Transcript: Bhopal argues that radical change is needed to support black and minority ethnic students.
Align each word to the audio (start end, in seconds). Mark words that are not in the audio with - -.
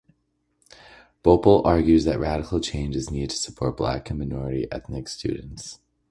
Bhopal 1.21 1.61
argues 1.63 2.05
that 2.05 2.19
radical 2.19 2.59
change 2.59 2.95
is 2.95 3.11
needed 3.11 3.29
to 3.29 3.35
support 3.35 3.77
black 3.77 4.09
and 4.09 4.17
minority 4.17 4.65
ethnic 4.71 5.07
students. 5.07 5.77